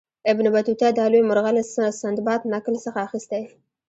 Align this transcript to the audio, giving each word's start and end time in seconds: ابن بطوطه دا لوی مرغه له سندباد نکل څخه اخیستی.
ابن 0.31 0.45
بطوطه 0.55 0.87
دا 0.97 1.05
لوی 1.11 1.23
مرغه 1.29 1.51
له 1.57 1.63
سندباد 2.01 2.41
نکل 2.53 2.75
څخه 2.85 2.99
اخیستی. 3.07 3.41